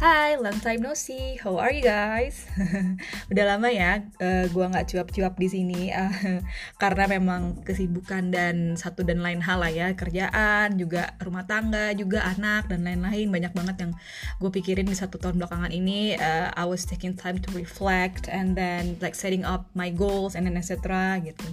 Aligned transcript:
Hai, 0.00 0.40
long 0.40 0.56
time 0.64 0.80
no 0.80 0.96
see. 0.96 1.36
How 1.36 1.60
are 1.60 1.76
you 1.76 1.84
guys? 1.84 2.48
Udah 3.36 3.44
lama 3.44 3.68
ya, 3.68 4.00
uh, 4.16 4.48
gua 4.48 4.72
nggak 4.72 4.88
cuap-cuap 4.88 5.36
di 5.36 5.44
sini 5.52 5.92
uh, 5.92 6.40
karena 6.80 7.04
memang 7.04 7.60
kesibukan 7.60 8.32
dan 8.32 8.80
satu 8.80 9.04
dan 9.04 9.20
lain 9.20 9.44
hal 9.44 9.60
lah 9.60 9.68
ya, 9.68 9.92
kerjaan, 9.92 10.80
juga 10.80 11.12
rumah 11.20 11.44
tangga, 11.44 11.92
juga 11.92 12.24
anak 12.32 12.72
dan 12.72 12.88
lain-lain 12.88 13.28
banyak 13.28 13.52
banget 13.52 13.76
yang 13.76 13.92
gue 14.40 14.48
pikirin 14.48 14.88
di 14.88 14.96
satu 14.96 15.20
tahun 15.20 15.36
belakangan 15.36 15.68
ini. 15.68 16.16
Uh, 16.16 16.48
I 16.56 16.64
was 16.64 16.88
taking 16.88 17.12
time 17.12 17.36
to 17.36 17.52
reflect 17.52 18.24
and 18.32 18.56
then 18.56 18.96
like 19.04 19.12
setting 19.12 19.44
up 19.44 19.68
my 19.76 19.92
goals 19.92 20.32
and 20.32 20.48
then 20.48 20.56
etc. 20.56 21.20
gitu. 21.20 21.44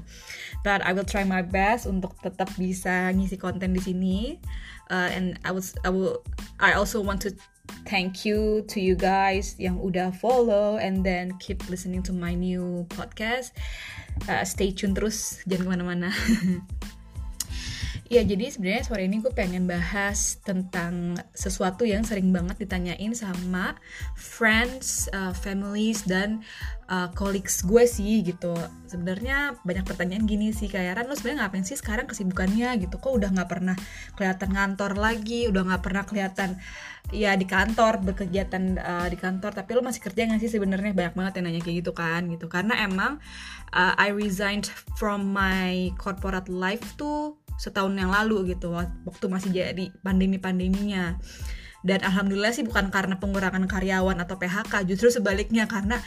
But 0.64 0.88
I 0.88 0.96
will 0.96 1.04
try 1.04 1.28
my 1.28 1.44
best 1.44 1.84
untuk 1.84 2.16
tetap 2.24 2.48
bisa 2.56 3.12
ngisi 3.12 3.36
konten 3.36 3.76
di 3.76 3.84
sini. 3.84 4.40
Uh, 4.90 5.10
and 5.12 5.40
I 5.44 5.52
was 5.52 5.76
I 5.84 5.90
will 5.90 6.24
I 6.60 6.74
also 6.74 7.02
want 7.02 7.22
to 7.28 7.36
thank 7.86 8.24
you 8.24 8.64
to 8.68 8.80
you 8.80 8.96
guys 8.96 9.56
yang 9.60 9.80
udah 9.80 10.16
follow 10.20 10.80
and 10.80 11.04
then 11.04 11.36
keep 11.40 11.64
listening 11.68 12.04
to 12.08 12.14
my 12.16 12.34
new 12.34 12.88
podcast. 12.96 13.52
Uh, 14.26 14.42
stay 14.48 14.74
tune 14.74 14.98
terus, 14.98 15.44
jangan 15.46 15.64
ke 15.66 15.70
mana-mana. 15.78 16.10
Ya 18.08 18.24
jadi 18.24 18.48
sebenarnya 18.48 18.88
sore 18.88 19.04
ini 19.04 19.20
gue 19.20 19.36
pengen 19.36 19.68
bahas 19.68 20.40
tentang 20.40 21.20
sesuatu 21.36 21.84
yang 21.84 22.08
sering 22.08 22.32
banget 22.32 22.56
ditanyain 22.64 23.12
sama 23.12 23.76
friends, 24.16 25.12
uh, 25.12 25.36
families 25.36 26.08
dan 26.08 26.40
uh, 26.88 27.12
colleagues 27.12 27.68
gue 27.68 27.84
sih 27.84 28.24
gitu. 28.24 28.56
Sebenarnya 28.88 29.60
banyak 29.68 29.84
pertanyaan 29.84 30.24
gini 30.24 30.56
sih 30.56 30.72
kayak 30.72 31.04
Ran 31.04 31.12
lo 31.12 31.20
sebenarnya 31.20 31.52
ngapain 31.52 31.68
sih 31.68 31.76
sekarang 31.76 32.08
kesibukannya 32.08 32.80
gitu? 32.80 32.96
Kok 32.96 33.12
udah 33.20 33.28
nggak 33.28 33.50
pernah 33.52 33.76
kelihatan 34.16 34.50
ngantor 34.56 34.92
lagi, 34.96 35.52
udah 35.52 35.62
nggak 35.68 35.84
pernah 35.84 36.04
kelihatan 36.08 36.56
ya 37.12 37.36
di 37.36 37.44
kantor 37.48 38.04
berkegiatan 38.04 38.64
uh, 38.80 39.08
di 39.08 39.16
kantor 39.16 39.56
tapi 39.56 39.76
lo 39.76 39.84
masih 39.84 40.04
kerja 40.04 40.28
nggak 40.28 40.44
sih 40.44 40.52
sebenarnya 40.52 40.92
banyak 40.92 41.16
banget 41.16 41.34
yang 41.40 41.46
nanya 41.48 41.62
kayak 41.64 41.78
gitu 41.80 41.92
kan 41.96 42.28
gitu 42.28 42.52
karena 42.52 42.84
emang 42.84 43.24
uh, 43.72 43.96
I 43.96 44.12
resigned 44.12 44.68
from 45.00 45.32
my 45.32 45.96
corporate 45.96 46.52
life 46.52 46.84
tuh 47.00 47.40
setahun 47.58 47.94
yang 47.98 48.14
lalu 48.14 48.54
gitu 48.54 48.74
waktu 48.78 49.26
masih 49.28 49.50
jadi 49.52 49.90
pandemi-pandeminya. 50.06 51.18
Dan 51.86 52.02
alhamdulillah 52.02 52.52
sih 52.52 52.66
bukan 52.66 52.90
karena 52.90 53.22
pengurangan 53.22 53.70
karyawan 53.70 54.18
atau 54.18 54.36
PHK 54.36 54.84
justru 54.90 55.14
sebaliknya 55.14 55.70
karena 55.70 56.02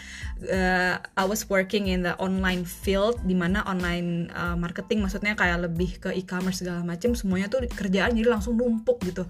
uh, 0.44 0.98
I 0.98 1.24
was 1.24 1.46
working 1.46 1.86
in 1.86 2.02
the 2.02 2.18
online 2.18 2.66
field 2.66 3.22
di 3.22 3.38
mana 3.38 3.62
online 3.64 4.28
uh, 4.34 4.58
marketing 4.58 5.00
maksudnya 5.06 5.38
kayak 5.38 5.70
lebih 5.70 6.02
ke 6.02 6.10
e-commerce 6.12 6.66
segala 6.66 6.82
macam 6.82 7.14
semuanya 7.14 7.46
tuh 7.46 7.62
kerjaan 7.70 8.18
jadi 8.18 8.28
langsung 8.28 8.58
numpuk 8.58 8.98
gitu. 9.06 9.24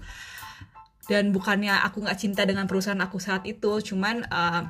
Dan 1.05 1.29
bukannya 1.29 1.77
aku 1.85 2.03
nggak 2.03 2.17
cinta 2.17 2.41
dengan 2.43 2.65
perusahaan 2.65 2.99
aku 2.99 3.21
saat 3.21 3.45
itu 3.45 3.93
cuman 3.93 4.25
uh, 4.27 4.65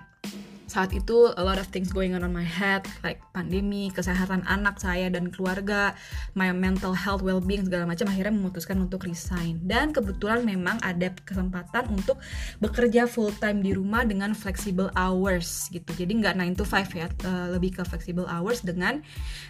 saat 0.72 0.96
itu 0.96 1.28
a 1.36 1.44
lot 1.44 1.60
of 1.60 1.68
things 1.68 1.92
going 1.92 2.16
on 2.16 2.24
on 2.24 2.32
my 2.32 2.48
head 2.48 2.88
like 3.04 3.20
pandemi 3.36 3.92
kesehatan 3.92 4.40
anak 4.48 4.80
saya 4.80 5.12
dan 5.12 5.28
keluarga 5.28 5.92
my 6.32 6.48
mental 6.56 6.96
health 6.96 7.20
well-being 7.20 7.68
segala 7.68 7.84
macam 7.84 8.08
akhirnya 8.08 8.32
memutuskan 8.32 8.80
untuk 8.80 9.04
resign 9.04 9.60
dan 9.68 9.92
kebetulan 9.92 10.48
memang 10.48 10.80
ada 10.80 11.12
kesempatan 11.28 11.92
untuk 11.92 12.16
bekerja 12.64 13.04
full 13.04 13.36
time 13.44 13.60
di 13.60 13.76
rumah 13.76 14.08
dengan 14.08 14.32
flexible 14.32 14.88
hours 14.96 15.68
gitu 15.76 15.92
jadi 15.92 16.08
nggak 16.08 16.40
9 16.40 16.56
to 16.56 16.64
5 16.64 16.96
ya 16.96 17.08
uh, 17.28 17.52
lebih 17.52 17.76
ke 17.76 17.84
flexible 17.84 18.32
hours 18.32 18.64
dengan 18.64 19.04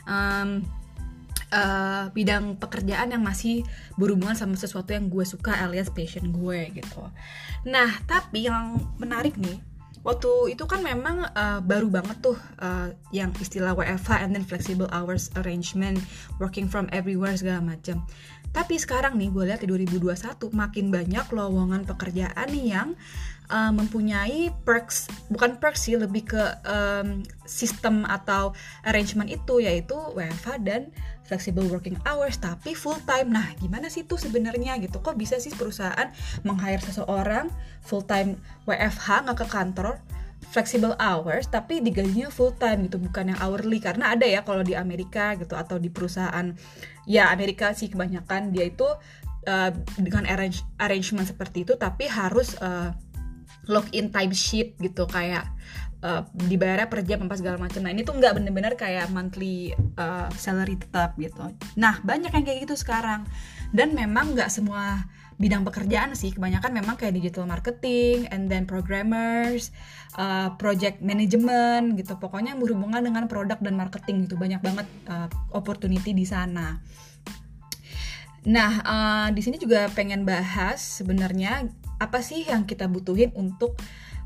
um, 0.09 0.65
uh, 1.53 2.09
bidang 2.15 2.57
pekerjaan 2.57 3.13
yang 3.13 3.21
masih 3.21 3.61
berhubungan 3.99 4.33
sama 4.33 4.57
sesuatu 4.57 4.95
yang 4.95 5.11
gue 5.11 5.21
suka 5.27 5.53
alias 5.61 5.91
passion 5.91 6.31
gue 6.31 6.71
gitu. 6.73 7.03
Nah, 7.67 8.01
tapi 8.07 8.47
yang 8.47 8.79
menarik 8.97 9.37
nih 9.37 9.70
waktu 10.01 10.57
itu 10.57 10.65
kan 10.65 10.81
memang 10.81 11.29
uh, 11.29 11.61
baru 11.61 11.89
banget 11.89 12.17
tuh 12.25 12.37
uh, 12.57 12.89
yang 13.13 13.29
istilah 13.37 13.77
WFH 13.77 14.25
and 14.25 14.33
then 14.33 14.45
flexible 14.45 14.89
hours 14.89 15.29
arrangement 15.37 16.01
working 16.41 16.65
from 16.65 16.89
everywhere 16.89 17.37
segala 17.37 17.61
macam 17.61 18.01
tapi 18.51 18.75
sekarang 18.75 19.15
nih 19.15 19.31
gue 19.31 19.43
lihat 19.47 19.63
di 19.63 19.67
2021 19.71 20.11
makin 20.51 20.85
banyak 20.91 21.25
lowongan 21.31 21.87
pekerjaan 21.87 22.51
yang 22.51 22.99
uh, 23.51 23.71
mempunyai 23.71 24.51
perks 24.63 25.11
bukan 25.27 25.59
perks 25.59 25.87
sih 25.87 25.95
lebih 25.99 26.31
ke 26.31 26.43
um, 26.67 27.23
sistem 27.43 28.07
atau 28.07 28.55
arrangement 28.87 29.27
itu 29.27 29.63
yaitu 29.63 29.95
WFH 29.95 30.63
dan 30.63 30.91
flexible 31.27 31.67
working 31.71 31.95
hours 32.03 32.35
tapi 32.39 32.75
full 32.75 32.99
time. 33.07 33.31
Nah, 33.31 33.55
gimana 33.55 33.87
sih 33.87 34.03
tuh 34.03 34.19
sebenarnya 34.19 34.75
gitu? 34.83 34.99
Kok 34.99 35.15
bisa 35.15 35.39
sih 35.39 35.55
perusahaan 35.55 36.11
meng-hire 36.43 36.83
seseorang 36.83 37.47
full 37.83 38.03
time 38.03 38.35
WFH 38.67 39.27
nggak 39.27 39.39
ke 39.39 39.47
kantor? 39.47 39.95
Flexible 40.49 40.97
hours 40.97 41.45
tapi 41.47 41.79
digajinya 41.79 42.33
full 42.33 42.51
time 42.57 42.89
gitu 42.89 42.97
bukan 42.97 43.31
yang 43.35 43.39
hourly 43.39 43.77
karena 43.77 44.17
ada 44.17 44.25
ya 44.25 44.41
kalau 44.41 44.65
di 44.65 44.73
Amerika 44.73 45.37
gitu 45.37 45.53
atau 45.53 45.77
di 45.77 45.93
perusahaan 45.93 46.51
ya 47.05 47.29
Amerika 47.29 47.71
sih 47.77 47.87
kebanyakan 47.93 48.49
dia 48.49 48.67
itu 48.67 48.87
uh, 49.47 49.71
dengan 50.01 50.25
arrange 50.25 50.65
arrangement 50.81 51.29
seperti 51.29 51.63
itu 51.63 51.77
tapi 51.77 52.09
harus 52.09 52.57
uh, 52.59 52.91
login 53.69 54.09
time 54.09 54.33
sheet 54.33 54.75
gitu 54.81 55.05
kayak 55.05 55.45
uh, 56.01 56.25
dibayarnya 56.33 56.89
per 56.89 57.05
jam 57.05 57.21
apa 57.25 57.37
segala 57.37 57.61
macam. 57.61 57.85
Nah 57.85 57.93
ini 57.93 58.01
tuh 58.01 58.17
nggak 58.17 58.41
bener-bener 58.41 58.73
kayak 58.73 59.07
monthly 59.13 59.71
uh, 60.01 60.27
salary 60.33 60.75
tetap 60.77 61.13
gitu. 61.21 61.53
Nah 61.77 62.01
banyak 62.01 62.33
yang 62.33 62.45
kayak 62.45 62.65
gitu 62.65 62.75
sekarang 62.75 63.25
dan 63.71 63.93
memang 63.93 64.33
nggak 64.33 64.49
semua 64.49 65.05
bidang 65.41 65.65
pekerjaan 65.65 66.13
sih. 66.13 66.29
Kebanyakan 66.37 66.71
memang 66.77 66.95
kayak 67.01 67.17
digital 67.17 67.49
marketing 67.49 68.29
and 68.29 68.45
then 68.45 68.69
programmers 68.69 69.73
uh, 70.21 70.53
project 70.61 71.01
management 71.01 71.97
gitu. 71.97 72.13
Pokoknya 72.21 72.53
berhubungan 72.53 73.01
dengan 73.01 73.25
produk 73.25 73.57
dan 73.57 73.73
marketing 73.73 74.29
gitu. 74.29 74.37
Banyak 74.37 74.61
banget 74.61 74.85
uh, 75.09 75.25
opportunity 75.57 76.13
di 76.13 76.23
sana. 76.29 76.77
Nah 78.45 78.71
uh, 78.85 79.27
di 79.33 79.41
sini 79.41 79.57
juga 79.57 79.89
pengen 79.89 80.21
bahas 80.21 81.01
sebenarnya 81.01 81.65
apa 82.01 82.21
sih 82.21 82.45
yang 82.45 82.65
kita 82.65 82.89
butuhin 82.89 83.33
untuk 83.33 83.77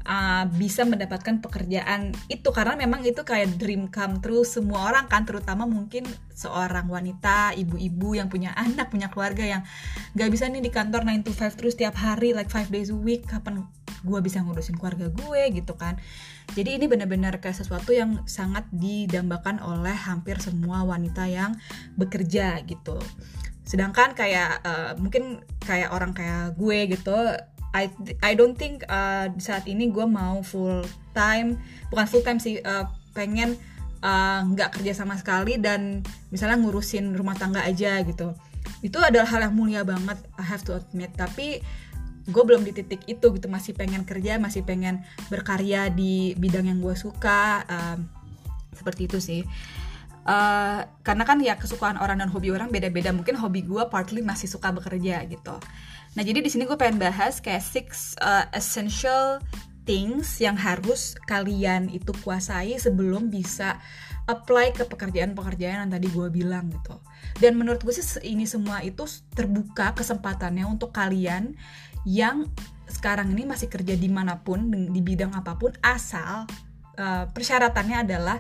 uh, 0.06 0.46
bisa 0.54 0.86
mendapatkan 0.86 1.42
pekerjaan 1.42 2.14
itu. 2.32 2.50
Karena 2.54 2.78
memang 2.80 3.04
itu 3.04 3.26
kayak 3.26 3.58
dream 3.60 3.90
come 3.90 4.22
true 4.22 4.46
semua 4.46 4.88
orang 4.94 5.10
kan 5.10 5.26
terutama 5.26 5.66
mungkin 5.66 6.06
seorang 6.32 6.88
wanita 6.88 7.58
ibu-ibu 7.58 8.16
yang 8.16 8.30
punya 8.30 8.54
anak 8.66 8.94
punya 8.94 9.12
keluarga 9.12 9.44
yang 9.44 9.62
gak 10.16 10.30
bisa 10.32 10.48
nih 10.48 10.64
di 10.64 10.72
kantor 10.72 11.04
9 11.04 11.26
to 11.28 11.34
5 11.34 11.60
terus 11.60 11.74
tiap 11.76 11.98
hari 11.98 12.32
like 12.32 12.50
5 12.50 12.72
days 12.72 12.94
a 12.94 12.98
week. 12.98 13.26
Kapan 13.28 13.66
gue 14.06 14.20
bisa 14.22 14.40
ngurusin 14.46 14.78
keluarga 14.78 15.10
gue 15.10 15.42
gitu 15.52 15.74
kan? 15.76 15.98
Jadi 16.54 16.78
ini 16.78 16.86
benar-benar 16.86 17.42
kayak 17.42 17.58
sesuatu 17.58 17.90
yang 17.90 18.22
sangat 18.30 18.70
didambakan 18.70 19.58
oleh 19.66 19.98
hampir 19.98 20.38
semua 20.38 20.86
wanita 20.86 21.26
yang 21.26 21.58
bekerja 21.98 22.62
gitu. 22.70 23.02
Sedangkan 23.66 24.14
kayak 24.14 24.62
uh, 24.62 24.94
mungkin 25.02 25.42
kayak 25.66 25.90
orang 25.90 26.14
kayak 26.14 26.54
gue 26.54 26.86
gitu 26.94 27.18
I 27.76 27.92
I 28.24 28.40
don't 28.40 28.56
think 28.56 28.88
uh, 28.88 29.28
saat 29.36 29.68
ini 29.68 29.92
gue 29.92 30.08
mau 30.08 30.40
full 30.40 30.88
time 31.12 31.60
bukan 31.92 32.06
full 32.08 32.24
time 32.24 32.40
sih 32.40 32.64
uh, 32.64 32.88
pengen 33.12 33.60
uh, 34.00 34.48
nggak 34.48 34.70
uh, 34.72 34.74
kerja 34.80 34.96
sama 34.96 35.20
sekali 35.20 35.60
dan 35.60 36.00
misalnya 36.32 36.56
ngurusin 36.56 37.12
rumah 37.20 37.36
tangga 37.36 37.68
aja 37.68 38.00
gitu. 38.08 38.32
Itu 38.80 39.04
adalah 39.04 39.28
hal 39.28 39.52
yang 39.52 39.56
mulia 39.60 39.84
banget 39.84 40.16
I 40.40 40.44
have 40.48 40.64
to 40.72 40.80
admit. 40.80 41.12
Tapi 41.20 41.60
gue 42.26 42.44
belum 42.48 42.66
di 42.66 42.74
titik 42.74 43.06
itu 43.06 43.26
gitu 43.36 43.46
masih 43.46 43.78
pengen 43.78 44.02
kerja 44.02 44.42
masih 44.42 44.66
pengen 44.66 45.06
berkarya 45.30 45.94
di 45.94 46.34
bidang 46.34 46.66
yang 46.66 46.82
gue 46.82 46.98
suka 46.98 47.62
uh, 47.70 47.98
seperti 48.74 49.06
itu 49.06 49.22
sih 49.22 49.42
Uh, 50.26 50.82
karena 51.06 51.22
kan 51.22 51.38
ya 51.38 51.54
kesukaan 51.54 52.02
orang 52.02 52.18
dan 52.18 52.34
hobi 52.34 52.50
orang 52.50 52.74
beda-beda 52.74 53.14
mungkin 53.14 53.38
hobi 53.38 53.62
gue 53.62 53.86
partly 53.94 54.26
masih 54.26 54.50
suka 54.50 54.74
bekerja 54.74 55.22
gitu 55.30 55.54
Nah, 56.16 56.24
jadi 56.24 56.40
di 56.40 56.48
sini 56.48 56.64
gue 56.64 56.80
pengen 56.80 56.98
bahas 56.98 57.44
kayak 57.44 57.60
six 57.60 58.16
uh, 58.24 58.48
essential 58.56 59.44
things 59.84 60.40
yang 60.40 60.56
harus 60.56 61.14
kalian 61.28 61.92
itu 61.92 62.16
kuasai 62.24 62.80
sebelum 62.80 63.28
bisa 63.28 63.78
apply 64.26 64.74
ke 64.74 64.88
pekerjaan-pekerjaan 64.88 65.86
yang 65.86 65.92
tadi 65.92 66.08
gue 66.10 66.28
bilang 66.32 66.72
gitu. 66.72 66.98
Dan 67.38 67.60
menurut 67.60 67.84
gue 67.84 67.94
sih 67.94 68.02
ini 68.26 68.48
semua 68.48 68.82
itu 68.82 69.06
terbuka 69.36 69.94
kesempatannya 69.94 70.66
untuk 70.66 70.96
kalian 70.96 71.54
yang 72.08 72.48
sekarang 72.88 73.36
ini 73.36 73.44
masih 73.46 73.68
kerja 73.68 73.94
di 73.94 74.08
mana 74.08 74.40
pun 74.40 74.72
di 74.72 75.02
bidang 75.04 75.36
apa 75.36 75.60
pun 75.60 75.76
asal 75.84 76.48
uh, 76.96 77.28
persyaratannya 77.30 78.08
adalah 78.08 78.40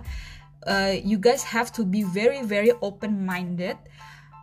uh, 0.65 0.93
you 0.93 1.21
guys 1.21 1.45
have 1.45 1.69
to 1.73 1.85
be 1.85 2.01
very 2.03 2.41
very 2.41 2.73
open 2.81 3.23
minded 3.23 3.77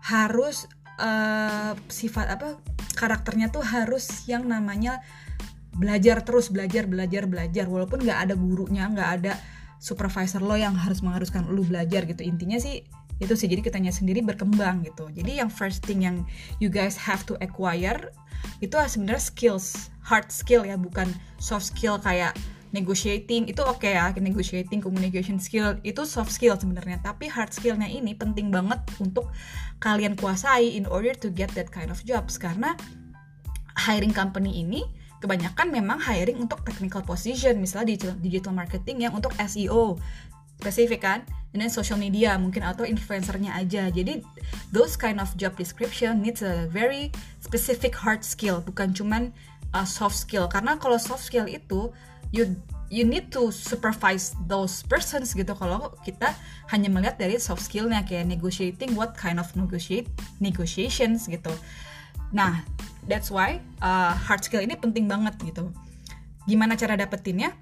harus 0.02 0.66
uh, 0.98 1.74
sifat 1.86 2.26
apa 2.34 2.58
karakternya 2.98 3.50
tuh 3.50 3.62
harus 3.62 4.26
yang 4.26 4.46
namanya 4.46 5.02
belajar 5.72 6.20
terus 6.22 6.52
belajar 6.52 6.84
belajar 6.84 7.24
belajar. 7.24 7.64
Walaupun 7.66 8.04
nggak 8.04 8.18
ada 8.28 8.34
gurunya 8.36 8.84
nggak 8.88 9.10
ada 9.20 9.32
supervisor 9.82 10.44
lo 10.44 10.54
yang 10.54 10.76
harus 10.78 11.00
mengharuskan 11.02 11.48
lo 11.50 11.62
belajar 11.64 12.04
gitu. 12.06 12.22
Intinya 12.22 12.60
sih 12.60 12.84
itu 13.18 13.34
sih. 13.34 13.48
Jadi 13.48 13.62
kitanya 13.64 13.92
sendiri 13.94 14.20
berkembang 14.20 14.84
gitu. 14.86 15.08
Jadi 15.10 15.40
yang 15.40 15.48
first 15.48 15.82
thing 15.86 16.04
yang 16.04 16.22
you 16.60 16.68
guys 16.68 16.98
have 16.98 17.24
to 17.24 17.38
acquire 17.40 18.12
itu 18.58 18.74
sebenarnya 18.74 19.22
skills 19.22 19.88
hard 20.04 20.28
skill 20.28 20.62
ya. 20.66 20.76
Bukan 20.76 21.08
soft 21.40 21.72
skill 21.72 21.96
kayak 21.98 22.36
negotiating 22.72 23.52
itu 23.52 23.60
oke 23.60 23.84
okay 23.84 23.94
ya 23.94 24.10
negotiating 24.16 24.80
communication 24.80 25.36
skill. 25.36 25.76
Itu 25.84 26.08
soft 26.08 26.32
skill 26.32 26.56
sebenarnya 26.56 27.04
tapi 27.04 27.28
hard 27.28 27.52
skillnya 27.52 27.86
ini 27.86 28.16
penting 28.16 28.48
banget 28.48 28.80
untuk 28.98 29.28
kalian 29.78 30.16
kuasai 30.16 30.74
in 30.74 30.88
order 30.88 31.12
to 31.12 31.28
get 31.28 31.52
that 31.52 31.68
kind 31.68 31.92
of 31.92 32.00
jobs. 32.02 32.40
Karena 32.40 32.74
hiring 33.76 34.12
company 34.12 34.64
ini 34.64 34.82
kebanyakan 35.22 35.70
memang 35.70 36.02
hiring 36.02 36.42
untuk 36.42 36.66
technical 36.66 37.04
position 37.06 37.62
misalnya 37.62 37.94
digital, 37.94 38.16
digital 38.18 38.52
marketing 38.56 39.06
yang 39.06 39.14
untuk 39.14 39.30
SEO 39.38 40.00
spesifik 40.58 41.02
kan 41.02 41.20
dan 41.52 41.68
social 41.68 41.98
media 41.98 42.38
mungkin 42.40 42.64
atau 42.64 42.88
influencernya 42.88 43.54
aja. 43.54 43.92
Jadi 43.92 44.24
those 44.72 44.96
kind 44.96 45.20
of 45.20 45.28
job 45.36 45.52
description 45.54 46.24
needs 46.24 46.40
a 46.40 46.66
very 46.72 47.12
specific 47.42 47.92
hard 47.92 48.24
skill 48.24 48.64
bukan 48.64 48.94
cuman 48.94 49.34
uh, 49.76 49.86
soft 49.86 50.16
skill. 50.16 50.46
Karena 50.48 50.78
kalau 50.78 50.96
soft 50.96 51.26
skill 51.26 51.44
itu 51.50 51.92
you 52.32 52.56
you 52.92 53.08
need 53.08 53.32
to 53.32 53.48
supervise 53.48 54.36
those 54.44 54.84
persons 54.84 55.32
gitu. 55.32 55.56
Kalau 55.56 55.96
kita 56.04 56.32
hanya 56.68 56.92
melihat 56.92 57.16
dari 57.16 57.40
soft 57.40 57.64
skillnya 57.64 58.04
kayak 58.04 58.28
negotiating 58.28 58.92
what 58.92 59.16
kind 59.16 59.40
of 59.40 59.48
negotiate 59.56 60.08
negotiations 60.40 61.24
gitu. 61.24 61.52
Nah 62.32 62.60
that's 63.08 63.32
why 63.32 63.60
uh, 63.80 64.12
hard 64.12 64.44
skill 64.44 64.60
ini 64.60 64.76
penting 64.76 65.08
banget 65.08 65.36
gitu. 65.40 65.72
Gimana 66.44 66.76
cara 66.76 66.98
dapetinnya? 66.98 67.56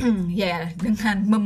Ya 0.32 0.32
yeah, 0.32 0.62
dengan 0.80 1.28
mem 1.28 1.44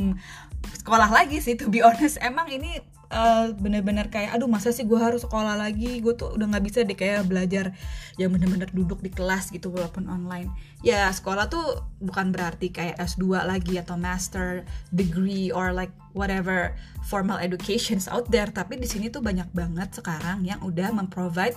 sekolah 0.78 1.10
lagi 1.10 1.42
sih 1.42 1.58
to 1.58 1.66
be 1.66 1.82
honest. 1.82 2.22
Emang 2.22 2.46
ini 2.46 2.78
uh, 3.14 3.54
bener-bener 3.54 4.10
kayak 4.10 4.34
aduh 4.34 4.50
masa 4.50 4.74
sih 4.74 4.82
gue 4.82 4.98
harus 4.98 5.22
sekolah 5.22 5.54
lagi 5.54 6.02
gue 6.02 6.12
tuh 6.18 6.34
udah 6.34 6.50
nggak 6.50 6.64
bisa 6.66 6.78
deh 6.82 6.98
kayak 6.98 7.24
belajar 7.30 7.70
yang 8.18 8.34
bener-bener 8.34 8.66
duduk 8.74 8.98
di 8.98 9.14
kelas 9.14 9.54
gitu 9.54 9.70
walaupun 9.70 10.10
online 10.10 10.50
ya 10.82 11.08
sekolah 11.14 11.46
tuh 11.46 11.86
bukan 12.02 12.34
berarti 12.34 12.74
kayak 12.74 12.98
S2 12.98 13.46
lagi 13.46 13.78
atau 13.78 13.94
master 13.94 14.66
degree 14.90 15.54
or 15.54 15.70
like 15.70 15.94
whatever 16.12 16.74
formal 17.06 17.38
educations 17.38 18.10
out 18.10 18.26
there 18.28 18.50
tapi 18.50 18.76
di 18.76 18.90
sini 18.90 19.08
tuh 19.08 19.22
banyak 19.22 19.48
banget 19.54 19.94
sekarang 19.94 20.42
yang 20.42 20.58
udah 20.60 20.90
memprovide 20.90 21.54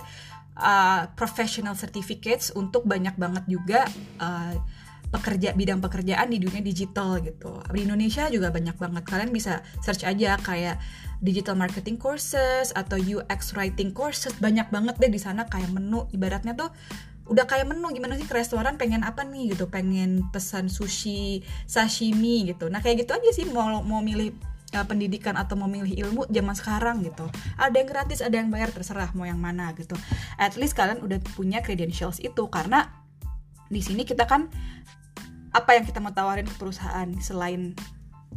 uh, 0.56 1.10
professional 1.18 1.74
certificates 1.74 2.54
untuk 2.54 2.86
banyak 2.86 3.18
banget 3.18 3.44
juga 3.50 3.84
uh, 4.22 4.54
pekerja 5.08 5.56
bidang 5.56 5.80
pekerjaan 5.80 6.28
di 6.28 6.36
dunia 6.36 6.60
digital 6.60 7.16
gitu. 7.24 7.64
Di 7.72 7.80
Indonesia 7.80 8.28
juga 8.28 8.52
banyak 8.52 8.76
banget. 8.76 9.02
Kalian 9.08 9.32
bisa 9.32 9.64
search 9.80 10.04
aja 10.04 10.36
kayak 10.36 10.76
digital 11.18 11.58
marketing 11.58 11.98
courses 11.98 12.70
atau 12.74 12.98
UX 12.98 13.54
writing 13.58 13.90
courses 13.90 14.34
banyak 14.38 14.70
banget 14.70 14.94
deh 14.98 15.10
di 15.10 15.20
sana 15.20 15.46
kayak 15.46 15.70
menu. 15.74 16.06
Ibaratnya 16.14 16.54
tuh 16.54 16.70
udah 17.28 17.44
kayak 17.44 17.68
menu 17.68 17.92
gimana 17.92 18.16
sih 18.16 18.24
ke 18.24 18.32
restoran 18.32 18.80
pengen 18.80 19.04
apa 19.04 19.20
nih 19.20 19.52
gitu 19.52 19.68
pengen 19.68 20.24
pesan 20.32 20.72
sushi 20.72 21.44
sashimi 21.68 22.48
gitu. 22.48 22.72
Nah 22.72 22.80
kayak 22.80 23.04
gitu 23.04 23.12
aja 23.12 23.30
sih 23.36 23.44
mau 23.52 23.84
mau 23.84 24.00
milih 24.00 24.32
uh, 24.72 24.86
pendidikan 24.88 25.36
atau 25.36 25.56
mau 25.60 25.68
milih 25.68 25.92
ilmu 26.08 26.24
zaman 26.32 26.56
sekarang 26.56 27.04
gitu. 27.04 27.28
Ada 27.60 27.74
yang 27.76 27.88
gratis 27.88 28.20
ada 28.24 28.36
yang 28.40 28.48
bayar 28.48 28.72
terserah 28.72 29.12
mau 29.12 29.28
yang 29.28 29.40
mana 29.40 29.76
gitu. 29.76 29.94
At 30.40 30.56
least 30.56 30.72
kalian 30.72 31.04
udah 31.04 31.20
punya 31.36 31.60
credentials 31.60 32.16
itu 32.24 32.48
karena 32.48 32.88
di 33.68 33.84
sini 33.84 34.08
kita 34.08 34.24
kan 34.24 34.48
apa 35.52 35.76
yang 35.76 35.84
kita 35.84 36.00
mau 36.00 36.12
tawarin 36.12 36.48
ke 36.48 36.56
perusahaan 36.56 37.08
selain 37.20 37.76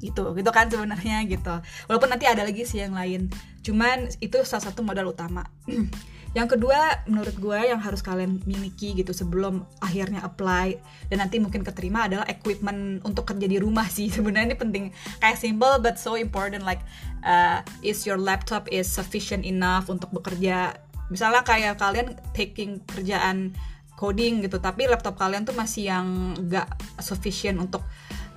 gitu 0.01 0.33
gitu 0.33 0.49
kan 0.49 0.67
sebenarnya 0.67 1.23
gitu. 1.29 1.61
Walaupun 1.85 2.09
nanti 2.09 2.25
ada 2.25 2.41
lagi 2.41 2.65
sih 2.65 2.81
yang 2.81 2.97
lain. 2.97 3.29
Cuman 3.61 4.09
itu 4.17 4.41
salah 4.41 4.65
satu 4.65 4.81
modal 4.81 5.13
utama. 5.13 5.45
Yang 6.31 6.55
kedua 6.55 7.03
menurut 7.11 7.35
gue 7.35 7.59
yang 7.67 7.83
harus 7.83 7.99
kalian 7.99 8.39
miliki 8.47 8.95
gitu 8.95 9.11
sebelum 9.11 9.67
akhirnya 9.83 10.23
apply 10.23 10.79
dan 11.11 11.19
nanti 11.19 11.43
mungkin 11.43 11.59
keterima 11.59 12.07
adalah 12.07 12.23
equipment 12.31 13.03
untuk 13.03 13.27
kerja 13.27 13.51
di 13.51 13.59
rumah 13.59 13.83
sih. 13.91 14.07
Sebenarnya 14.15 14.55
ini 14.55 14.57
penting. 14.57 14.83
Kayak 15.19 15.43
simple 15.43 15.83
but 15.83 15.99
so 15.99 16.15
important 16.15 16.63
like 16.63 16.79
uh, 17.27 17.59
is 17.83 18.07
your 18.07 18.15
laptop 18.15 18.71
is 18.71 18.87
sufficient 18.87 19.43
enough 19.43 19.91
untuk 19.91 20.07
bekerja? 20.15 20.79
Misalnya 21.11 21.43
kayak 21.43 21.75
kalian 21.75 22.15
taking 22.31 22.79
kerjaan 22.87 23.51
coding 23.99 24.41
gitu 24.41 24.57
tapi 24.57 24.89
laptop 24.89 25.13
kalian 25.13 25.45
tuh 25.45 25.53
masih 25.53 25.93
yang 25.93 26.33
gak 26.49 26.65
sufficient 26.97 27.61
untuk 27.61 27.85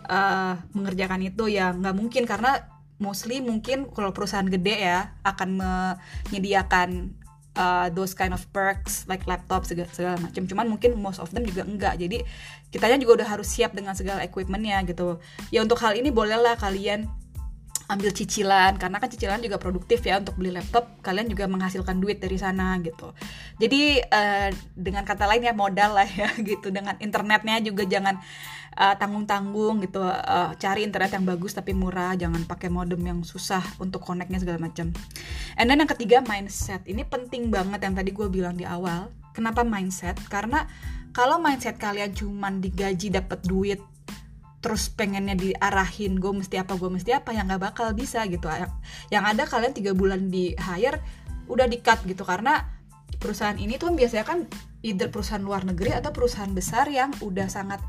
uh, 0.06 0.60
mengerjakan 0.76 1.20
itu 1.24 1.48
ya 1.50 1.72
nggak 1.72 1.94
mungkin. 1.96 2.24
Karena 2.24 2.60
mostly 3.02 3.42
mungkin 3.42 3.90
kalau 3.90 4.14
perusahaan 4.14 4.46
gede 4.46 4.76
ya 4.78 5.12
akan 5.26 5.60
menyediakan 6.30 7.18
uh, 7.58 7.88
those 7.90 8.14
kind 8.14 8.30
of 8.30 8.42
perks 8.54 9.06
like 9.10 9.26
laptop 9.26 9.66
segala, 9.66 9.90
segala 9.90 10.16
macam 10.22 10.46
cuman 10.46 10.66
mungkin 10.70 10.94
most 10.98 11.18
of 11.18 11.30
them 11.34 11.42
juga 11.42 11.66
enggak 11.66 11.98
jadi 11.98 12.22
kitanya 12.70 12.98
juga 12.98 13.22
udah 13.22 13.28
harus 13.38 13.50
siap 13.50 13.70
dengan 13.70 13.94
segala 13.94 14.26
equipmentnya 14.26 14.82
gitu. 14.82 15.22
Ya 15.54 15.62
untuk 15.62 15.78
hal 15.78 15.94
ini 15.94 16.10
bolehlah 16.10 16.58
kalian 16.58 17.06
ambil 17.86 18.10
cicilan. 18.10 18.74
Karena 18.80 18.98
kan 18.98 19.06
cicilan 19.06 19.38
juga 19.38 19.62
produktif 19.62 20.02
ya 20.02 20.18
untuk 20.18 20.34
beli 20.34 20.50
laptop. 20.50 20.88
Kalian 21.04 21.30
juga 21.30 21.46
menghasilkan 21.46 22.00
duit 22.00 22.18
dari 22.18 22.34
sana 22.34 22.80
gitu. 22.80 23.12
Jadi 23.60 24.02
uh, 24.02 24.50
dengan 24.74 25.06
kata 25.06 25.28
lain 25.28 25.46
ya 25.46 25.54
modal 25.54 25.94
lah 25.94 26.08
ya 26.08 26.34
gitu. 26.50 26.74
Dengan 26.74 26.96
internetnya 26.98 27.60
juga 27.60 27.86
jangan 27.86 28.18
uh, 28.74 28.94
tanggung-tanggung 28.98 29.82
gitu 29.82 30.02
uh, 30.02 30.52
cari 30.58 30.82
internet 30.86 31.14
yang 31.14 31.26
bagus 31.26 31.54
tapi 31.54 31.72
murah 31.72 32.14
jangan 32.18 32.42
pakai 32.44 32.68
modem 32.70 33.00
yang 33.02 33.20
susah 33.22 33.62
untuk 33.78 34.02
connectnya 34.02 34.42
segala 34.42 34.58
macam. 34.58 34.90
And 35.58 35.70
then 35.70 35.82
yang 35.82 35.90
ketiga 35.90 36.20
mindset. 36.26 36.82
Ini 36.86 37.06
penting 37.06 37.48
banget 37.50 37.82
yang 37.86 37.94
tadi 37.94 38.10
gue 38.10 38.26
bilang 38.26 38.58
di 38.58 38.66
awal. 38.66 39.10
Kenapa 39.34 39.66
mindset? 39.66 40.18
Karena 40.30 40.66
kalau 41.14 41.38
mindset 41.38 41.78
kalian 41.78 42.14
cuman 42.14 42.58
digaji 42.58 43.10
dapat 43.14 43.42
duit 43.46 43.80
terus 44.64 44.88
pengennya 44.88 45.36
diarahin 45.36 46.16
gue 46.16 46.32
mesti 46.32 46.56
apa 46.56 46.80
gue 46.80 46.88
mesti 46.88 47.12
apa 47.12 47.36
yang 47.36 47.52
nggak 47.52 47.62
bakal 47.74 47.92
bisa 47.92 48.24
gitu. 48.26 48.48
Yang 49.12 49.24
ada 49.36 49.42
kalian 49.44 49.72
tiga 49.76 49.92
bulan 49.92 50.32
di 50.32 50.56
hire 50.56 50.98
udah 51.46 51.68
di 51.68 51.78
cut 51.84 52.02
gitu. 52.08 52.24
Karena 52.24 52.64
perusahaan 53.20 53.56
ini 53.56 53.76
tuh 53.76 53.92
biasanya 53.92 54.24
kan 54.24 54.48
either 54.84 55.08
perusahaan 55.08 55.40
luar 55.40 55.64
negeri 55.64 55.96
atau 55.96 56.12
perusahaan 56.12 56.52
besar 56.52 56.88
yang 56.92 57.12
udah 57.24 57.48
sangat 57.48 57.80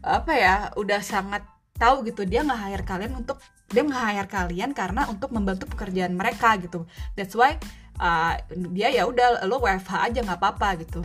apa 0.00 0.32
ya 0.32 0.54
udah 0.76 1.00
sangat 1.04 1.44
tahu 1.80 2.04
gitu 2.04 2.28
dia 2.28 2.44
nggak 2.44 2.60
hire 2.60 2.84
kalian 2.84 3.12
untuk 3.16 3.40
dia 3.72 3.80
nggak 3.80 4.04
hire 4.12 4.28
kalian 4.28 4.70
karena 4.76 5.08
untuk 5.08 5.32
membantu 5.32 5.64
pekerjaan 5.72 6.12
mereka 6.12 6.60
gitu. 6.60 6.84
That's 7.16 7.32
why 7.32 7.56
uh, 7.96 8.36
dia 8.76 8.92
ya 8.92 9.08
udah 9.08 9.48
lo 9.48 9.62
WFH 9.64 10.12
aja 10.12 10.20
nggak 10.20 10.38
apa-apa 10.38 10.68
gitu. 10.84 11.00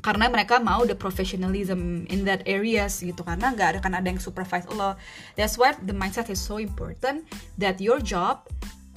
Karena 0.00 0.30
mereka 0.30 0.62
mau 0.62 0.86
the 0.86 0.94
professionalism 0.94 2.06
in 2.06 2.22
that 2.24 2.46
areas 2.46 3.02
gitu 3.02 3.26
karena 3.26 3.50
nggak 3.50 3.68
ada 3.76 3.78
kan 3.82 3.92
ada 3.92 4.06
yang 4.06 4.22
supervise 4.22 4.64
lo. 4.70 4.94
That's 5.34 5.58
why 5.58 5.74
the 5.76 5.92
mindset 5.92 6.30
is 6.30 6.38
so 6.38 6.62
important 6.62 7.26
that 7.58 7.82
your 7.82 7.98
job 8.00 8.46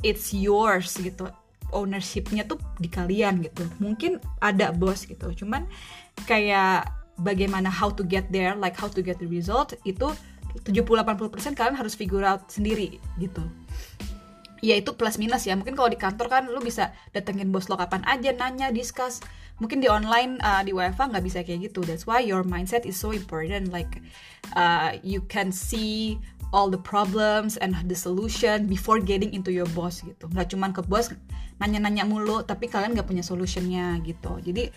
it's 0.05 0.31
yours 0.31 0.95
gitu. 0.95 1.27
Ownershipnya 1.73 2.45
tuh 2.45 2.61
di 2.77 2.87
kalian 2.87 3.41
gitu. 3.41 3.65
Mungkin 3.81 4.21
ada 4.39 4.69
bos 4.69 5.09
gitu 5.09 5.33
cuman 5.33 5.65
kayak 6.29 6.98
bagaimana 7.21 7.67
how 7.67 7.91
to 7.91 8.03
get 8.03 8.27
there 8.31 8.55
like 8.55 8.75
how 8.75 8.87
to 8.87 9.03
get 9.03 9.19
the 9.19 9.29
result 9.29 9.75
itu 9.83 10.11
70-80% 10.65 11.53
kalian 11.53 11.77
harus 11.77 11.93
figure 11.93 12.25
out 12.25 12.49
sendiri 12.49 12.97
gitu. 13.21 13.43
Ya 14.59 14.75
itu 14.75 14.91
plus 14.91 15.15
minus 15.15 15.47
ya. 15.47 15.55
Mungkin 15.55 15.77
kalau 15.77 15.87
di 15.87 15.95
kantor 15.95 16.27
kan 16.27 16.43
lu 16.51 16.59
bisa 16.59 16.91
datengin 17.15 17.53
bos 17.53 17.71
lo 17.71 17.79
kapan 17.79 18.03
aja 18.03 18.35
nanya 18.35 18.73
discuss. 18.75 19.23
Mungkin 19.59 19.79
di 19.79 19.87
online 19.87 20.39
uh, 20.43 20.63
di 20.63 20.75
WFA 20.75 21.11
nggak 21.11 21.23
bisa 21.23 21.39
kayak 21.47 21.71
gitu. 21.71 21.83
That's 21.83 22.03
why 22.03 22.19
your 22.23 22.43
mindset 22.43 22.83
is 22.83 22.99
so 22.99 23.15
important. 23.15 23.71
Like 23.71 24.03
uh, 24.59 24.99
you 24.99 25.23
can 25.31 25.55
see 25.55 26.19
all 26.51 26.67
the 26.67 26.81
problems 26.81 27.55
and 27.61 27.77
the 27.87 27.95
solution 27.95 28.65
before 28.67 28.99
getting 28.99 29.31
into 29.31 29.53
your 29.53 29.67
boss 29.71 30.03
gitu. 30.03 30.27
Nggak 30.27 30.51
cuman 30.51 30.75
ke 30.75 30.83
bos 30.83 31.13
nanya-nanya 31.59 32.07
mulu 32.07 32.43
tapi 32.43 32.71
kalian 32.71 32.95
nggak 32.95 33.07
punya 33.07 33.23
solutionnya 33.23 33.99
gitu. 34.03 34.43
Jadi 34.43 34.71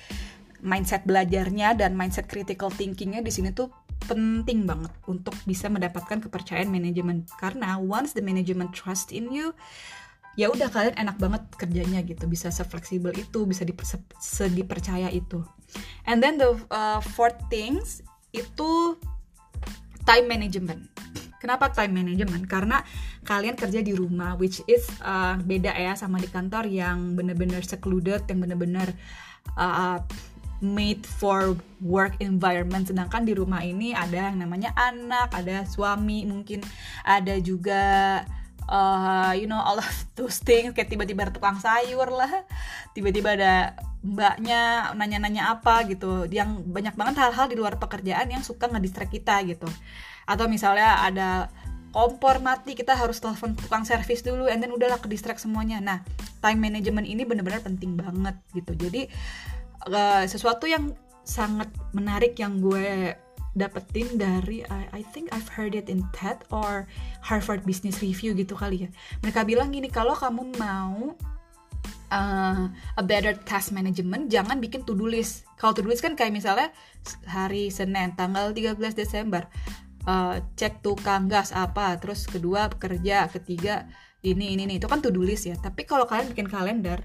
mindset 0.63 1.03
belajarnya 1.03 1.75
dan 1.75 1.99
mindset 1.99 2.31
critical 2.31 2.71
thinkingnya 2.71 3.21
di 3.21 3.35
sini 3.35 3.51
tuh 3.51 3.69
penting 4.07 4.67
banget 4.67 4.91
untuk 5.11 5.35
bisa 5.47 5.67
mendapatkan 5.67 6.23
kepercayaan 6.23 6.71
manajemen. 6.71 7.27
Karena 7.39 7.79
once 7.79 8.15
the 8.15 8.23
management 8.23 8.71
trust 8.71 9.11
in 9.11 9.31
you 9.31 9.51
ya 10.33 10.49
udah 10.49 10.73
kalian 10.73 10.97
enak 10.97 11.19
banget 11.19 11.43
kerjanya 11.59 12.01
gitu. 12.07 12.25
Bisa 12.31 12.49
sefleksibel 12.49 13.13
itu 13.19 13.45
bisa 13.45 13.67
dipercaya 14.49 15.11
itu. 15.11 15.43
And 16.07 16.23
then 16.23 16.39
the 16.39 16.55
uh, 16.71 17.03
fourth 17.03 17.39
things 17.51 18.01
itu 18.31 18.97
time 20.07 20.27
management. 20.31 20.89
Kenapa 21.43 21.75
time 21.75 21.91
management? 21.91 22.47
Karena 22.47 22.87
kalian 23.27 23.59
kerja 23.59 23.83
di 23.83 23.95
rumah 23.99 24.39
which 24.39 24.63
is 24.71 24.87
uh, 25.03 25.35
beda 25.43 25.75
ya 25.75 25.99
sama 25.99 26.23
di 26.23 26.31
kantor 26.31 26.71
yang 26.71 27.19
bener-bener 27.19 27.67
secluded 27.67 28.23
yang 28.31 28.39
bener-bener 28.43 28.95
uh, 29.59 29.99
made 30.63 31.03
for 31.05 31.59
work 31.83 32.15
environment. 32.23 32.87
Sedangkan 32.87 33.27
di 33.27 33.35
rumah 33.35 33.61
ini 33.61 33.93
ada 33.93 34.31
yang 34.31 34.39
namanya 34.39 34.71
anak 34.79 35.35
ada 35.35 35.67
suami 35.67 36.23
mungkin 36.25 36.63
ada 37.03 37.37
juga 37.43 37.83
uh, 38.71 39.35
you 39.35 39.51
know 39.51 39.59
all 39.59 39.83
of 39.83 39.97
those 40.15 40.39
things. 40.39 40.71
Kayak 40.73 40.95
tiba-tiba 40.95 41.29
ada 41.29 41.33
tukang 41.35 41.59
sayur 41.59 42.09
lah 42.09 42.47
tiba-tiba 42.95 43.35
ada 43.35 43.75
mbaknya 44.07 44.95
nanya-nanya 44.95 45.51
apa 45.59 45.83
gitu. 45.91 46.31
Yang 46.31 46.63
banyak 46.71 46.95
banget 46.95 47.15
hal-hal 47.19 47.51
di 47.51 47.59
luar 47.59 47.77
pekerjaan 47.83 48.31
yang 48.31 48.47
suka 48.47 48.71
ngedistract 48.71 49.11
kita 49.11 49.43
gitu. 49.45 49.67
Atau 50.31 50.47
misalnya 50.47 51.03
ada 51.03 51.51
kompor 51.93 52.41
mati 52.41 52.73
kita 52.73 52.97
harus 52.97 53.21
telepon 53.21 53.53
tukang 53.53 53.85
servis 53.85 54.25
dulu 54.25 54.49
and 54.49 54.65
then 54.65 54.73
udahlah 54.73 54.97
ke 54.97 55.07
distract 55.13 55.45
semuanya. 55.45 55.77
Nah 55.79 55.99
time 56.41 56.59
management 56.59 57.05
ini 57.05 57.23
benar-benar 57.29 57.61
penting 57.61 58.01
banget 58.01 58.39
gitu. 58.57 58.73
Jadi 58.75 59.13
uh, 59.89 60.25
sesuatu 60.27 60.67
yang 60.69 60.93
sangat 61.23 61.71
menarik 61.95 62.35
yang 62.39 62.59
gue 62.59 63.15
dapetin 63.53 64.17
dari 64.17 64.65
I, 64.65 64.89
I 64.91 65.03
think 65.13 65.29
I've 65.31 65.49
heard 65.49 65.77
it 65.77 65.93
in 65.93 66.03
TED 66.17 66.41
or 66.49 66.89
Harvard 67.21 67.69
Business 67.69 68.01
Review 68.01 68.33
gitu 68.33 68.57
kali 68.57 68.89
ya. 68.89 68.91
Mereka 69.21 69.45
bilang 69.45 69.71
gini 69.71 69.93
kalau 69.93 70.17
kamu 70.17 70.57
mau 70.57 71.13
uh, 72.09 72.65
a 72.73 73.03
better 73.05 73.37
task 73.45 73.77
management 73.77 74.33
jangan 74.33 74.57
bikin 74.57 74.89
to 74.89 74.97
do 74.97 75.05
list. 75.05 75.45
Kalau 75.61 75.77
to 75.77 75.85
do 75.85 75.93
list 75.93 76.01
kan 76.01 76.17
kayak 76.17 76.33
misalnya 76.33 76.73
hari 77.29 77.69
Senin 77.69 78.17
tanggal 78.17 78.57
13 78.57 78.81
Desember 78.97 79.45
uh, 80.07 80.41
cek 80.57 80.83
tukang 80.83 81.29
gas 81.31 81.55
apa 81.55 81.99
terus 81.99 82.27
kedua 82.27 82.71
kerja 82.73 83.29
ketiga 83.31 83.87
ini 84.23 84.55
ini 84.55 84.63
ini. 84.71 84.75
Itu 84.79 84.87
kan 84.87 85.03
to 85.03 85.11
do 85.11 85.23
list 85.23 85.51
ya. 85.51 85.59
Tapi 85.59 85.83
kalau 85.83 86.07
kalian 86.07 86.31
bikin 86.31 86.47
kalender 86.47 87.03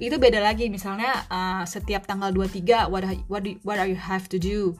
itu 0.00 0.16
beda 0.16 0.40
lagi. 0.40 0.72
Misalnya 0.72 1.24
uh, 1.28 1.62
setiap 1.68 2.08
tanggal 2.08 2.32
23 2.32 2.88
what 2.88 3.04
what 3.28 3.44
do, 3.44 3.56
what 3.62 3.76
are 3.76 3.88
you 3.88 3.96
have 3.96 4.26
to 4.32 4.40
do? 4.40 4.72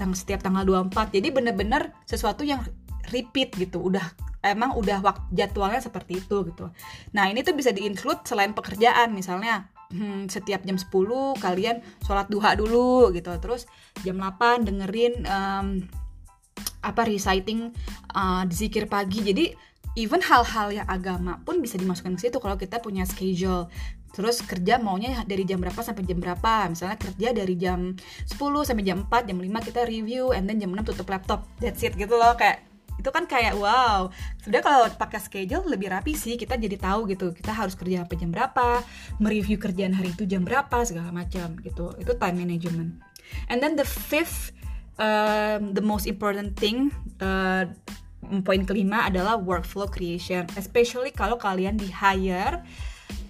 Tang 0.00 0.16
setiap 0.16 0.40
tanggal 0.40 0.64
24 0.64 1.12
jadi 1.12 1.28
bener-bener 1.28 1.92
sesuatu 2.08 2.42
yang 2.42 2.64
repeat 3.12 3.52
gitu. 3.60 3.84
Udah 3.84 4.02
emang 4.42 4.74
udah 4.74 5.04
waktu 5.04 5.22
jadwalnya 5.36 5.84
seperti 5.84 6.24
itu 6.24 6.48
gitu. 6.48 6.72
Nah 7.12 7.28
ini 7.28 7.44
tuh 7.44 7.54
bisa 7.54 7.70
diinclude 7.70 8.24
selain 8.24 8.56
pekerjaan. 8.56 9.12
Misalnya 9.12 9.68
hmm, 9.92 10.32
setiap 10.32 10.64
jam 10.64 10.80
10 10.80 10.88
kalian 11.38 11.84
sholat 12.02 12.32
duha 12.32 12.56
dulu 12.56 13.12
gitu. 13.12 13.30
Terus 13.36 13.68
jam 14.00 14.16
8 14.16 14.64
dengerin 14.64 15.14
um, 15.28 15.66
apa 16.82 17.02
reciting 17.06 17.70
uh, 18.16 18.42
zikir 18.48 18.88
pagi. 18.90 19.22
Jadi 19.22 19.71
even 19.98 20.24
hal-hal 20.24 20.72
yang 20.72 20.88
agama 20.88 21.40
pun 21.44 21.60
bisa 21.60 21.76
dimasukkan 21.76 22.16
ke 22.16 22.28
situ 22.28 22.38
kalau 22.40 22.56
kita 22.56 22.80
punya 22.80 23.04
schedule. 23.04 23.68
Terus 24.12 24.44
kerja 24.44 24.76
maunya 24.76 25.24
dari 25.24 25.48
jam 25.48 25.56
berapa 25.56 25.80
sampai 25.80 26.04
jam 26.04 26.20
berapa. 26.20 26.68
Misalnya 26.68 27.00
kerja 27.00 27.28
dari 27.32 27.54
jam 27.56 27.96
10 28.28 28.36
sampai 28.68 28.84
jam 28.84 29.08
4 29.08 29.28
jam 29.28 29.38
5 29.40 29.68
kita 29.72 29.88
review 29.88 30.36
and 30.36 30.44
then 30.44 30.60
jam 30.60 30.68
6 30.68 30.92
tutup 30.92 31.08
laptop. 31.08 31.48
That's 31.60 31.80
it 31.80 31.96
gitu 31.96 32.12
loh 32.12 32.36
kayak 32.36 32.68
itu 33.00 33.08
kan 33.08 33.24
kayak 33.24 33.56
wow. 33.56 34.12
Sudah 34.44 34.60
kalau 34.60 34.84
pakai 34.92 35.16
schedule 35.16 35.64
lebih 35.64 35.88
rapi 35.88 36.12
sih 36.12 36.36
kita 36.36 36.60
jadi 36.60 36.76
tahu 36.76 37.08
gitu 37.08 37.32
kita 37.32 37.56
harus 37.56 37.72
kerja 37.72 38.04
sampai 38.04 38.16
jam 38.20 38.28
berapa 38.28 38.84
mereview 39.16 39.56
kerjaan 39.56 39.96
hari 39.96 40.12
itu 40.12 40.28
jam 40.28 40.44
berapa 40.44 40.84
segala 40.84 41.08
macam 41.08 41.56
gitu. 41.64 41.96
Itu 41.96 42.12
time 42.20 42.36
management. 42.36 43.00
And 43.48 43.64
then 43.64 43.80
the 43.80 43.88
fifth 43.88 44.52
um, 45.00 45.72
the 45.72 45.80
most 45.80 46.04
important 46.04 46.60
thing 46.60 46.92
uh, 47.24 47.64
poin 48.46 48.62
kelima 48.62 49.10
adalah 49.10 49.36
workflow 49.36 49.90
creation. 49.90 50.46
Especially 50.54 51.10
kalau 51.10 51.36
kalian 51.36 51.74
di 51.76 51.90
hire 51.90 52.62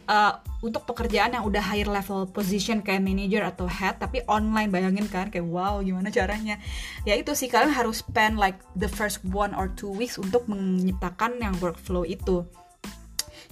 uh, 0.06 0.38
untuk 0.62 0.86
pekerjaan 0.86 1.34
yang 1.34 1.44
udah 1.48 1.58
higher 1.58 1.90
level 1.90 2.28
position 2.30 2.84
kayak 2.84 3.02
manager 3.02 3.42
atau 3.42 3.66
head 3.66 3.98
tapi 3.98 4.22
online 4.30 4.70
bayangin 4.70 5.08
kan 5.10 5.32
kayak 5.32 5.48
wow 5.48 5.82
gimana 5.82 6.12
caranya? 6.12 6.60
Ya 7.02 7.18
itu 7.18 7.34
sih 7.34 7.50
kalian 7.50 7.74
harus 7.74 8.04
spend 8.04 8.38
like 8.38 8.60
the 8.78 8.86
first 8.86 9.24
one 9.26 9.56
or 9.56 9.72
two 9.74 9.90
weeks 9.90 10.20
untuk 10.20 10.46
menciptakan 10.46 11.40
yang 11.42 11.54
workflow 11.58 12.06
itu. 12.06 12.46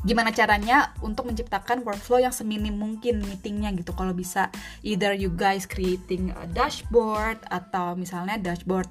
Gimana 0.00 0.32
caranya 0.32 0.96
untuk 1.04 1.28
menciptakan 1.28 1.84
workflow 1.84 2.24
yang 2.24 2.32
seminim 2.32 2.72
mungkin 2.72 3.20
meetingnya 3.20 3.68
gitu. 3.76 3.92
Kalau 3.92 4.16
bisa 4.16 4.48
either 4.80 5.12
you 5.12 5.28
guys 5.28 5.68
creating 5.68 6.32
a 6.40 6.48
dashboard 6.48 7.36
atau 7.52 7.92
misalnya 8.00 8.40
dashboard 8.40 8.88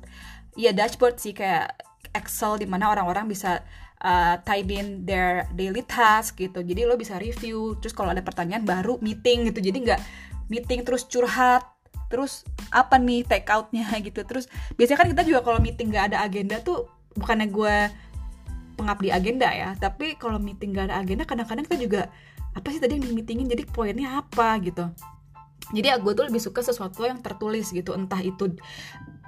ya 0.56 0.72
dashboard 0.74 1.20
sih 1.20 1.36
kayak 1.36 1.76
Excel 2.10 2.58
di 2.58 2.66
mana 2.66 2.90
orang-orang 2.90 3.30
bisa 3.30 3.62
uh, 4.02 4.42
type 4.42 4.72
in 4.74 5.06
their 5.06 5.46
daily 5.54 5.86
task 5.86 6.42
gitu. 6.42 6.66
Jadi 6.66 6.90
lo 6.90 6.98
bisa 6.98 7.22
review 7.22 7.78
terus 7.78 7.94
kalau 7.94 8.10
ada 8.10 8.26
pertanyaan 8.26 8.66
baru 8.66 8.98
meeting 9.04 9.50
gitu. 9.54 9.62
Jadi 9.62 9.78
nggak 9.86 10.02
meeting 10.50 10.82
terus 10.82 11.06
curhat 11.06 11.62
terus 12.10 12.42
apa 12.74 12.98
nih 12.98 13.22
take 13.30 13.46
outnya 13.54 13.86
gitu. 14.08 14.26
Terus 14.26 14.50
biasanya 14.74 15.00
kan 15.06 15.08
kita 15.14 15.24
juga 15.28 15.40
kalau 15.46 15.60
meeting 15.62 15.94
nggak 15.94 16.14
ada 16.14 16.26
agenda 16.26 16.58
tuh 16.66 16.90
bukannya 17.14 17.48
gue 17.54 17.76
pengabdi 18.80 19.12
agenda 19.12 19.52
ya 19.52 19.76
tapi 19.76 20.16
kalau 20.16 20.40
meeting 20.40 20.72
gak 20.72 20.88
ada 20.88 21.04
agenda 21.04 21.28
kadang-kadang 21.28 21.68
kita 21.68 21.78
juga 21.84 22.02
apa 22.56 22.72
sih 22.72 22.80
tadi 22.80 22.96
yang 22.96 23.04
di 23.04 23.12
meetingin 23.12 23.46
jadi 23.52 23.68
poinnya 23.68 24.24
apa 24.24 24.58
gitu. 24.64 24.90
Jadi 25.70 25.86
gue 26.02 26.14
tuh 26.18 26.26
lebih 26.26 26.42
suka 26.42 26.66
sesuatu 26.66 27.06
yang 27.06 27.22
tertulis 27.22 27.70
gitu. 27.70 27.94
Entah 27.94 28.18
itu 28.26 28.58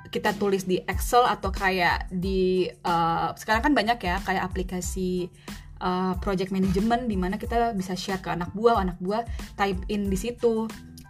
kita 0.10 0.34
tulis 0.36 0.66
di 0.66 0.82
Excel 0.82 1.24
atau 1.24 1.54
kayak 1.54 2.10
di 2.10 2.66
uh, 2.84 3.32
sekarang 3.38 3.72
kan 3.72 3.74
banyak 3.78 4.00
ya 4.02 4.18
kayak 4.26 4.44
aplikasi 4.50 5.30
uh, 5.82 6.14
project 6.18 6.50
management 6.50 7.06
di 7.06 7.18
mana 7.20 7.38
kita 7.38 7.76
bisa 7.78 7.94
share 7.94 8.20
ke 8.20 8.34
anak 8.34 8.50
buah 8.58 8.82
anak 8.82 8.98
buah 8.98 9.24
type 9.56 9.82
in 9.92 10.08
di 10.10 10.18
situ. 10.18 10.66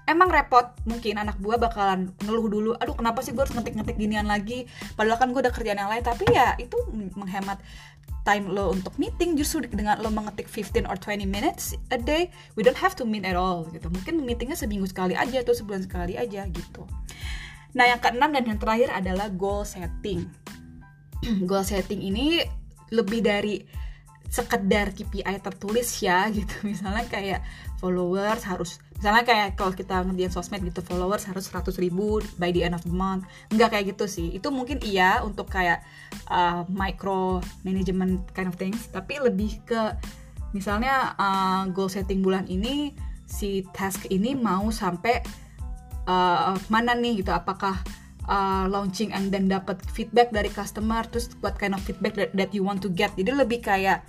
Emang 0.10 0.28
repot 0.28 0.76
mungkin 0.84 1.22
anak 1.22 1.40
buah 1.40 1.62
bakalan 1.62 2.12
ngeluh 2.26 2.52
dulu 2.52 2.72
aduh 2.76 2.98
kenapa 2.98 3.24
sih 3.24 3.32
gue 3.32 3.48
harus 3.48 3.54
ngetik-ngetik 3.54 3.96
ginian 3.96 4.28
lagi? 4.28 4.68
Padahal 4.98 5.22
kan 5.22 5.32
gue 5.32 5.40
udah 5.40 5.54
kerjaan 5.54 5.80
yang 5.80 5.92
lain 5.92 6.04
tapi 6.04 6.26
ya 6.30 6.58
itu 6.60 6.76
menghemat 7.16 7.62
time 8.28 8.52
lo 8.52 8.76
untuk 8.76 8.92
meeting. 9.00 9.40
Justru 9.40 9.64
dengan 9.72 10.02
lo 10.04 10.12
mengetik 10.12 10.52
15 10.52 10.90
or 10.90 10.98
20 11.00 11.26
minutes 11.26 11.78
a 11.94 11.98
day 12.02 12.28
we 12.60 12.66
don't 12.66 12.78
have 12.78 12.98
to 12.98 13.08
meet 13.08 13.24
at 13.24 13.40
all 13.40 13.66
gitu. 13.72 13.88
Mungkin 13.88 14.26
meetingnya 14.26 14.58
seminggu 14.60 14.90
sekali 14.90 15.16
aja 15.16 15.40
atau 15.42 15.56
sebulan 15.56 15.88
sekali 15.88 16.20
aja 16.20 16.44
gitu 16.50 16.84
Nah, 17.72 17.86
yang 17.88 18.00
keenam 18.04 18.30
dan 18.36 18.44
yang 18.48 18.60
terakhir 18.60 18.90
adalah 18.92 19.32
goal 19.32 19.64
setting. 19.64 20.28
goal 21.50 21.64
setting 21.64 22.04
ini 22.04 22.44
lebih 22.92 23.24
dari 23.24 23.64
sekedar 24.32 24.96
KPI 24.96 25.36
tertulis 25.44 25.88
ya 26.00 26.28
gitu. 26.36 26.68
Misalnya 26.68 27.08
kayak 27.08 27.42
followers 27.82 28.46
harus 28.46 28.78
misalnya 29.02 29.26
kayak 29.26 29.58
kalau 29.58 29.74
kita 29.74 30.06
ngerjain 30.06 30.30
sosmed 30.30 30.62
gitu 30.62 30.86
followers 30.86 31.26
harus 31.26 31.50
100 31.50 31.74
ribu 31.82 32.22
by 32.38 32.54
the 32.54 32.62
end 32.62 32.78
of 32.78 32.86
the 32.86 32.94
month 32.94 33.26
nggak 33.50 33.74
kayak 33.74 33.98
gitu 33.98 34.06
sih 34.06 34.30
itu 34.38 34.54
mungkin 34.54 34.78
iya 34.86 35.26
untuk 35.26 35.50
kayak 35.50 35.82
uh, 36.30 36.62
micro 36.70 37.42
management 37.66 38.22
kind 38.38 38.46
of 38.46 38.54
things 38.62 38.86
tapi 38.94 39.18
lebih 39.18 39.58
ke 39.66 39.98
misalnya 40.54 41.18
uh, 41.18 41.66
goal 41.74 41.90
setting 41.90 42.22
bulan 42.22 42.46
ini 42.46 42.94
si 43.26 43.66
task 43.74 44.06
ini 44.14 44.38
mau 44.38 44.70
sampai 44.70 45.26
uh, 46.06 46.58
mana 46.72 46.94
nih 46.96 47.22
gitu? 47.26 47.34
Apakah 47.34 47.78
uh, 48.30 48.66
launching 48.70 49.12
and 49.12 49.30
then 49.30 49.50
dapat 49.50 49.82
feedback 49.92 50.30
dari 50.30 50.50
customer 50.50 51.04
terus 51.10 51.34
what 51.42 51.58
kind 51.58 51.74
of 51.74 51.82
feedback 51.82 52.14
that, 52.16 52.32
that 52.38 52.52
you 52.54 52.62
want 52.62 52.80
to 52.80 52.90
get? 52.90 53.12
Jadi 53.18 53.32
lebih 53.34 53.62
kayak 53.62 54.06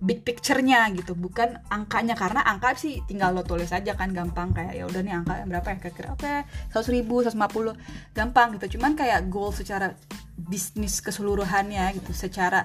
big 0.00 0.24
picture-nya 0.24 0.88
gitu 0.96 1.12
bukan 1.12 1.60
angkanya. 1.68 2.16
Karena 2.16 2.40
angka 2.40 2.72
sih 2.72 3.04
tinggal 3.04 3.36
lo 3.36 3.44
tulis 3.44 3.68
aja 3.68 3.92
kan 3.92 4.16
gampang. 4.16 4.56
Kayak 4.56 4.72
ya 4.80 4.84
udah 4.88 5.00
nih 5.04 5.14
angka 5.20 5.34
berapa 5.44 5.66
ya? 5.68 5.76
Kira-kira 5.76 6.08
oke 6.16 6.24
okay, 6.24 6.38
seratus 6.72 6.88
ribu 6.88 7.20
seratus 7.20 7.52
puluh. 7.52 7.74
Gampang 8.16 8.56
gitu. 8.56 8.80
Cuman 8.80 8.96
kayak 8.96 9.28
goal 9.28 9.52
secara 9.52 9.92
bisnis 10.40 11.04
keseluruhannya 11.04 12.00
gitu 12.00 12.16
secara 12.16 12.64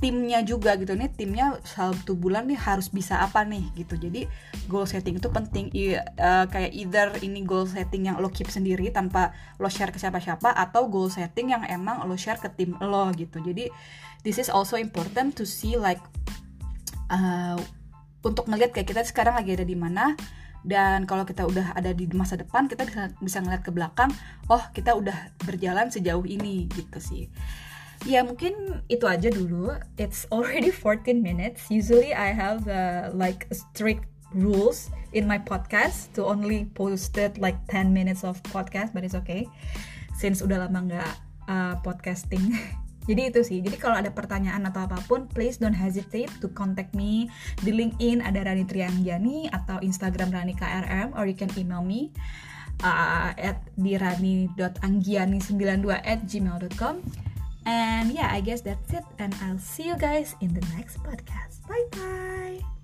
timnya 0.00 0.40
juga 0.40 0.74
gitu. 0.80 0.96
Nih 0.96 1.12
timnya 1.12 1.60
satu 1.62 2.16
bulan 2.16 2.48
nih 2.48 2.56
harus 2.56 2.88
bisa 2.88 3.20
apa 3.20 3.44
nih 3.44 3.62
gitu. 3.76 4.00
Jadi 4.00 4.24
goal 4.66 4.88
setting 4.88 5.20
itu 5.20 5.28
penting. 5.28 5.68
I, 5.76 6.00
uh, 6.00 6.48
kayak 6.48 6.72
either 6.72 7.08
ini 7.20 7.44
goal 7.44 7.68
setting 7.68 8.08
yang 8.08 8.16
lo 8.18 8.32
keep 8.32 8.48
sendiri 8.48 8.88
tanpa 8.90 9.36
lo 9.60 9.68
share 9.68 9.92
ke 9.92 10.00
siapa-siapa 10.00 10.56
atau 10.56 10.88
goal 10.88 11.12
setting 11.12 11.52
yang 11.52 11.62
emang 11.68 12.02
lo 12.08 12.16
share 12.16 12.40
ke 12.40 12.48
tim 12.56 12.74
lo 12.80 13.12
gitu. 13.12 13.38
Jadi 13.44 13.68
this 14.24 14.40
is 14.40 14.48
also 14.48 14.80
important 14.80 15.36
to 15.36 15.44
see 15.44 15.76
like 15.76 16.00
uh, 17.12 17.60
untuk 18.24 18.48
ngeliat 18.48 18.72
kayak 18.72 18.88
kita 18.88 19.04
sekarang 19.04 19.36
lagi 19.36 19.52
ada 19.52 19.68
di 19.68 19.76
mana 19.76 20.16
dan 20.60 21.08
kalau 21.08 21.24
kita 21.24 21.48
udah 21.48 21.72
ada 21.72 21.96
di 21.96 22.04
masa 22.12 22.36
depan 22.36 22.68
kita 22.68 22.84
bisa 22.84 23.08
bisa 23.16 23.38
ngeliat 23.40 23.64
ke 23.64 23.72
belakang 23.72 24.12
oh 24.52 24.60
kita 24.76 24.92
udah 24.92 25.32
berjalan 25.48 25.88
sejauh 25.88 26.24
ini 26.28 26.68
gitu 26.68 27.00
sih 27.00 27.32
ya 28.08 28.24
mungkin 28.24 28.80
itu 28.88 29.04
aja 29.04 29.28
dulu. 29.28 29.76
It's 30.00 30.24
already 30.32 30.72
14 30.84 31.20
minutes. 31.20 31.68
Usually 31.68 32.16
I 32.16 32.32
have 32.32 32.64
uh, 32.68 33.10
like 33.12 33.44
strict 33.52 34.08
rules 34.30 34.94
in 35.10 35.26
my 35.26 35.42
podcast 35.42 36.14
to 36.14 36.22
only 36.22 36.70
post 36.78 37.18
it 37.18 37.34
like 37.42 37.58
10 37.66 37.90
minutes 37.90 38.22
of 38.22 38.38
podcast 38.54 38.94
but 38.94 39.02
it's 39.02 39.18
okay. 39.18 39.50
Since 40.16 40.40
udah 40.44 40.68
lama 40.68 40.82
nggak 40.86 41.14
uh, 41.50 41.74
podcasting. 41.82 42.54
Jadi 43.10 43.32
itu 43.32 43.40
sih. 43.42 43.58
Jadi 43.64 43.80
kalau 43.80 43.96
ada 43.98 44.12
pertanyaan 44.14 44.62
atau 44.70 44.86
apa 44.86 45.02
pun 45.08 45.26
please 45.26 45.58
don't 45.58 45.74
hesitate 45.74 46.30
to 46.38 46.46
contact 46.52 46.94
me 46.94 47.26
di 47.64 47.72
LinkedIn. 47.74 48.22
Ada 48.22 48.46
Rani 48.46 48.62
Triangjani 48.68 49.50
atau 49.50 49.82
Instagram 49.82 50.30
Rani 50.30 50.54
KRM 50.54 51.18
or 51.18 51.26
you 51.26 51.34
can 51.34 51.50
email 51.58 51.82
me 51.82 52.14
uh, 52.84 53.34
at 53.34 53.66
dirani.anggiani92 53.74 55.90
at 55.90 56.22
gmail.com 56.28 57.02
And 57.66 58.12
yeah, 58.12 58.30
I 58.32 58.40
guess 58.40 58.60
that's 58.60 58.92
it. 58.92 59.04
And 59.18 59.34
I'll 59.42 59.58
see 59.58 59.84
you 59.84 59.96
guys 59.96 60.34
in 60.40 60.54
the 60.54 60.64
next 60.76 60.98
podcast. 61.02 61.66
Bye 61.68 61.86
bye. 61.92 62.79